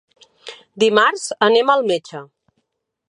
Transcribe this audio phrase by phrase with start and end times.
[0.83, 2.23] Dimarts anem al metge.